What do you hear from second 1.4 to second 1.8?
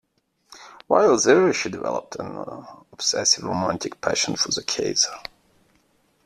she